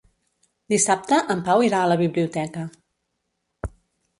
Dissabte 0.73 1.19
en 1.35 1.43
Pau 1.49 1.65
irà 1.67 1.81
a 1.83 1.91
la 1.91 1.99
biblioteca. 2.01 2.65